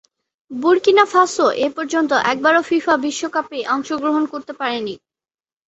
[0.51, 4.95] Burkina Faso এপর্যন্ত একবারও FIFA বিশ্বকাপে অংশগ্রহণ করতে পারেনি।